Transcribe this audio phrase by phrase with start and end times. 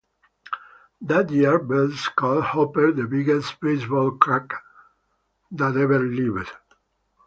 [1.01, 4.51] That year, Bell called Hopper the biggest baseball crank
[5.51, 6.49] that ever lived.